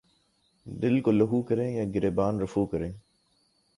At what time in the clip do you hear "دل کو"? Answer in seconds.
0.65-1.11